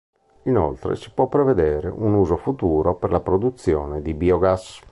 [0.45, 4.81] Inoltre si può prevedere un uso futuro per la produzione di biogas.